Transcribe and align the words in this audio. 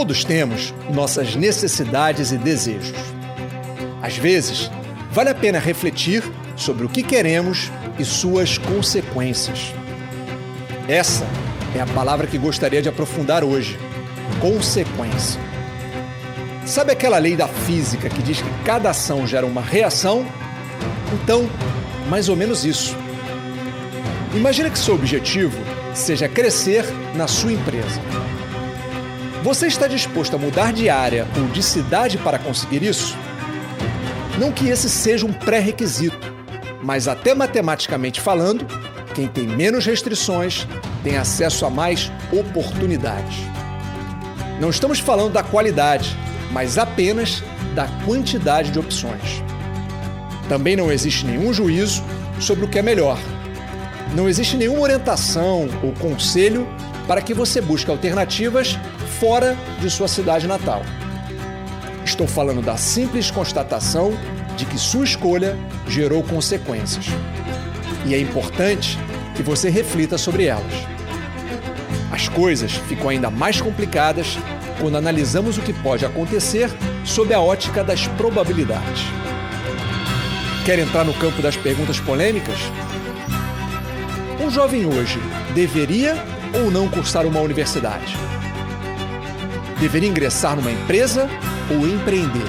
Todos 0.00 0.24
temos 0.24 0.72
nossas 0.94 1.36
necessidades 1.36 2.32
e 2.32 2.38
desejos. 2.38 2.96
Às 4.00 4.16
vezes, 4.16 4.70
vale 5.12 5.28
a 5.28 5.34
pena 5.34 5.58
refletir 5.58 6.24
sobre 6.56 6.86
o 6.86 6.88
que 6.88 7.02
queremos 7.02 7.70
e 7.98 8.04
suas 8.06 8.56
consequências. 8.56 9.74
Essa 10.88 11.26
é 11.76 11.80
a 11.80 11.86
palavra 11.86 12.26
que 12.26 12.38
gostaria 12.38 12.80
de 12.80 12.88
aprofundar 12.88 13.44
hoje: 13.44 13.78
consequência. 14.40 15.38
Sabe 16.64 16.92
aquela 16.92 17.18
lei 17.18 17.36
da 17.36 17.46
física 17.46 18.08
que 18.08 18.22
diz 18.22 18.40
que 18.40 18.50
cada 18.64 18.88
ação 18.88 19.26
gera 19.26 19.44
uma 19.44 19.60
reação? 19.60 20.24
Então, 21.12 21.46
mais 22.08 22.30
ou 22.30 22.36
menos 22.36 22.64
isso. 22.64 22.96
Imagina 24.34 24.70
que 24.70 24.78
seu 24.78 24.94
objetivo 24.94 25.58
seja 25.92 26.26
crescer 26.26 26.86
na 27.14 27.28
sua 27.28 27.52
empresa. 27.52 28.00
Você 29.42 29.68
está 29.68 29.88
disposto 29.88 30.36
a 30.36 30.38
mudar 30.38 30.70
de 30.70 30.90
área 30.90 31.26
ou 31.34 31.48
de 31.48 31.62
cidade 31.62 32.18
para 32.18 32.38
conseguir 32.38 32.82
isso? 32.82 33.16
Não 34.38 34.52
que 34.52 34.68
esse 34.68 34.88
seja 34.90 35.24
um 35.24 35.32
pré-requisito, 35.32 36.30
mas 36.82 37.08
até 37.08 37.34
matematicamente 37.34 38.20
falando, 38.20 38.66
quem 39.14 39.26
tem 39.26 39.46
menos 39.46 39.86
restrições 39.86 40.66
tem 41.02 41.16
acesso 41.16 41.64
a 41.64 41.70
mais 41.70 42.12
oportunidades. 42.30 43.38
Não 44.60 44.68
estamos 44.68 44.98
falando 44.98 45.32
da 45.32 45.42
qualidade, 45.42 46.14
mas 46.52 46.76
apenas 46.76 47.42
da 47.74 47.88
quantidade 48.04 48.70
de 48.70 48.78
opções. 48.78 49.42
Também 50.50 50.76
não 50.76 50.92
existe 50.92 51.24
nenhum 51.24 51.50
juízo 51.50 52.04
sobre 52.38 52.66
o 52.66 52.68
que 52.68 52.78
é 52.78 52.82
melhor. 52.82 53.18
Não 54.14 54.28
existe 54.28 54.54
nenhuma 54.58 54.80
orientação 54.80 55.66
ou 55.82 55.92
conselho 55.92 56.68
para 57.08 57.22
que 57.22 57.32
você 57.32 57.60
busque 57.60 57.90
alternativas 57.90 58.78
fora 59.20 59.54
de 59.78 59.90
sua 59.90 60.08
cidade 60.08 60.46
natal. 60.46 60.80
Estou 62.02 62.26
falando 62.26 62.62
da 62.62 62.78
simples 62.78 63.30
constatação 63.30 64.14
de 64.56 64.64
que 64.64 64.78
sua 64.78 65.04
escolha 65.04 65.58
gerou 65.86 66.22
consequências. 66.22 67.04
E 68.06 68.14
é 68.14 68.18
importante 68.18 68.98
que 69.36 69.42
você 69.42 69.68
reflita 69.68 70.16
sobre 70.16 70.46
elas. 70.46 70.72
As 72.10 72.30
coisas 72.30 72.72
ficam 72.72 73.10
ainda 73.10 73.28
mais 73.28 73.60
complicadas 73.60 74.38
quando 74.80 74.96
analisamos 74.96 75.58
o 75.58 75.60
que 75.60 75.74
pode 75.74 76.06
acontecer 76.06 76.70
sob 77.04 77.34
a 77.34 77.40
ótica 77.40 77.84
das 77.84 78.06
probabilidades. 78.06 79.02
Quer 80.64 80.78
entrar 80.78 81.04
no 81.04 81.12
campo 81.12 81.42
das 81.42 81.58
perguntas 81.58 82.00
polêmicas? 82.00 82.58
Um 84.42 84.50
jovem 84.50 84.86
hoje 84.86 85.20
deveria 85.54 86.16
ou 86.54 86.70
não 86.70 86.88
cursar 86.88 87.26
uma 87.26 87.40
universidade? 87.40 88.16
Deveria 89.80 90.10
ingressar 90.10 90.54
numa 90.54 90.70
empresa 90.70 91.26
ou 91.70 91.88
empreender? 91.88 92.46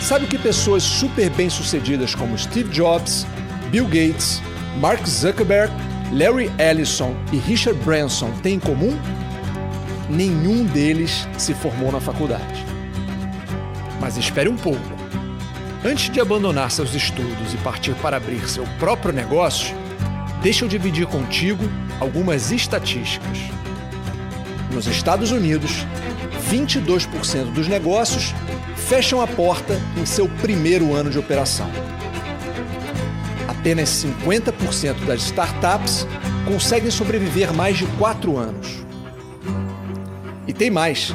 Sabe 0.00 0.24
o 0.24 0.28
que 0.28 0.38
pessoas 0.38 0.84
super 0.84 1.28
bem-sucedidas 1.30 2.14
como 2.14 2.38
Steve 2.38 2.70
Jobs, 2.70 3.26
Bill 3.68 3.86
Gates, 3.86 4.40
Mark 4.80 5.04
Zuckerberg, 5.04 5.74
Larry 6.12 6.52
Ellison 6.56 7.16
e 7.32 7.38
Richard 7.38 7.76
Branson 7.80 8.30
têm 8.44 8.54
em 8.54 8.60
comum? 8.60 8.96
Nenhum 10.08 10.64
deles 10.66 11.26
se 11.36 11.52
formou 11.52 11.90
na 11.90 11.98
faculdade. 12.00 12.64
Mas 14.00 14.16
espere 14.16 14.48
um 14.48 14.56
pouco. 14.56 14.96
Antes 15.84 16.08
de 16.08 16.20
abandonar 16.20 16.70
seus 16.70 16.94
estudos 16.94 17.52
e 17.52 17.56
partir 17.56 17.94
para 17.96 18.18
abrir 18.18 18.48
seu 18.48 18.64
próprio 18.78 19.12
negócio, 19.12 19.74
deixa 20.40 20.64
eu 20.64 20.68
dividir 20.68 21.06
contigo 21.08 21.64
algumas 21.98 22.52
estatísticas. 22.52 23.65
Nos 24.72 24.86
Estados 24.86 25.30
Unidos, 25.30 25.86
22% 26.50 27.52
dos 27.52 27.68
negócios 27.68 28.34
fecham 28.76 29.20
a 29.20 29.26
porta 29.26 29.80
em 29.96 30.06
seu 30.06 30.28
primeiro 30.28 30.94
ano 30.94 31.10
de 31.10 31.18
operação. 31.18 31.68
Apenas 33.48 33.88
50% 33.88 35.04
das 35.06 35.22
startups 35.22 36.06
conseguem 36.44 36.90
sobreviver 36.90 37.52
mais 37.52 37.78
de 37.78 37.86
quatro 37.98 38.36
anos. 38.36 38.84
E 40.46 40.52
tem 40.52 40.70
mais. 40.70 41.12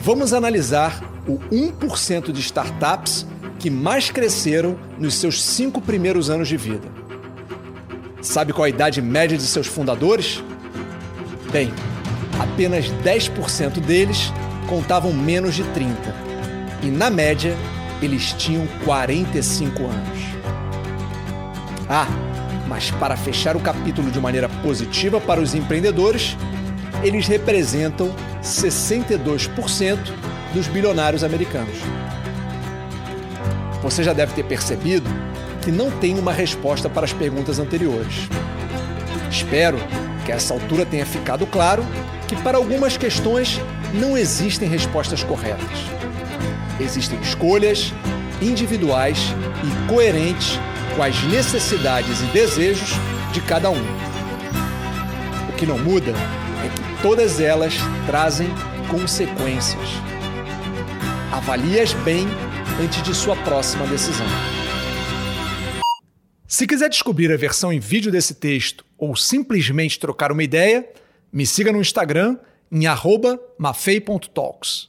Vamos 0.00 0.32
analisar 0.32 1.00
o 1.26 1.38
1% 1.50 2.32
de 2.32 2.40
startups 2.40 3.26
que 3.58 3.70
mais 3.70 4.10
cresceram 4.10 4.76
nos 4.98 5.14
seus 5.14 5.42
cinco 5.42 5.80
primeiros 5.80 6.28
anos 6.28 6.48
de 6.48 6.56
vida. 6.56 6.88
Sabe 8.20 8.52
qual 8.52 8.64
a 8.64 8.68
idade 8.68 9.00
média 9.00 9.36
de 9.36 9.44
seus 9.44 9.66
fundadores? 9.66 10.42
Bem, 11.52 11.72
apenas 12.40 12.86
10% 13.04 13.80
deles 13.80 14.32
contavam 14.68 15.12
menos 15.12 15.54
de 15.54 15.64
30. 15.64 15.94
E 16.82 16.86
na 16.86 17.10
média, 17.10 17.56
eles 18.02 18.32
tinham 18.32 18.66
45 18.84 19.84
anos. 19.84 20.18
Ah, 21.88 22.06
mas 22.66 22.90
para 22.92 23.16
fechar 23.16 23.56
o 23.56 23.60
capítulo 23.60 24.10
de 24.10 24.20
maneira 24.20 24.48
positiva 24.48 25.20
para 25.20 25.40
os 25.40 25.54
empreendedores, 25.54 26.36
eles 27.02 27.26
representam 27.26 28.14
62% 28.42 29.98
dos 30.52 30.66
bilionários 30.68 31.24
americanos. 31.24 31.76
Você 33.82 34.02
já 34.02 34.12
deve 34.12 34.32
ter 34.32 34.44
percebido 34.44 35.08
que 35.60 35.70
não 35.70 35.90
tem 35.90 36.18
uma 36.18 36.32
resposta 36.32 36.88
para 36.88 37.04
as 37.04 37.12
perguntas 37.12 37.58
anteriores. 37.58 38.28
Espero 39.30 39.78
que 40.24 40.32
a 40.32 40.36
essa 40.36 40.54
altura 40.54 40.86
tenha 40.86 41.04
ficado 41.04 41.46
claro 41.46 41.84
que 42.26 42.36
para 42.36 42.56
algumas 42.56 42.96
questões 42.96 43.60
não 43.92 44.16
existem 44.16 44.68
respostas 44.68 45.22
corretas. 45.22 45.78
Existem 46.80 47.20
escolhas 47.20 47.92
individuais 48.40 49.18
e 49.62 49.88
coerentes 49.88 50.58
com 50.96 51.02
as 51.02 51.22
necessidades 51.24 52.20
e 52.20 52.24
desejos 52.26 52.90
de 53.32 53.40
cada 53.40 53.70
um. 53.70 53.84
O 55.48 55.52
que 55.56 55.66
não 55.66 55.78
muda 55.78 56.12
é 56.64 56.68
que 56.68 57.02
todas 57.02 57.40
elas 57.40 57.74
trazem 58.06 58.48
consequências. 58.88 59.88
Avalie-as 61.32 61.92
bem 61.92 62.26
antes 62.82 63.02
de 63.02 63.14
sua 63.14 63.36
próxima 63.36 63.86
decisão. 63.86 64.26
Se 66.54 66.68
quiser 66.68 66.88
descobrir 66.88 67.32
a 67.32 67.36
versão 67.36 67.72
em 67.72 67.80
vídeo 67.80 68.12
desse 68.12 68.32
texto 68.32 68.84
ou 68.96 69.16
simplesmente 69.16 69.98
trocar 69.98 70.30
uma 70.30 70.44
ideia, 70.44 70.88
me 71.32 71.44
siga 71.44 71.72
no 71.72 71.80
Instagram 71.80 72.38
em 72.70 72.86
mafei.talks. 73.58 74.88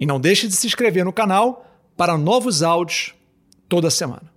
E 0.00 0.06
não 0.06 0.18
deixe 0.18 0.48
de 0.48 0.54
se 0.54 0.66
inscrever 0.66 1.04
no 1.04 1.12
canal 1.12 1.70
para 1.94 2.16
novos 2.16 2.62
áudios 2.62 3.14
toda 3.68 3.90
semana. 3.90 4.32